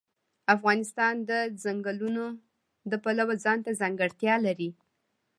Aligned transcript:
افغانستان 0.55 1.13
د 1.29 1.31
چنګلونه 1.61 2.23
د 2.91 2.93
پلوه 3.03 3.35
ځانته 3.43 3.71
ځانګړتیا 3.81 4.35
لري. 4.45 4.69